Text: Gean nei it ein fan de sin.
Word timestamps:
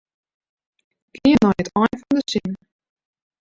Gean 1.13 1.37
nei 1.43 1.57
it 1.61 1.69
ein 1.81 1.87
fan 2.01 2.15
de 2.17 2.23
sin. 2.31 2.51